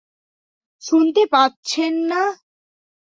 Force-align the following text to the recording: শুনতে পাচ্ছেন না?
শুনতে 0.83 1.23
পাচ্ছেন 1.33 1.93
না? 2.11 2.23